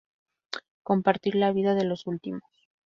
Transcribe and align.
Compartir 0.81 1.35
la 1.35 1.51
vida 1.51 1.75
de 1.75 1.85
los 1.85 2.07
últimos. 2.07 2.41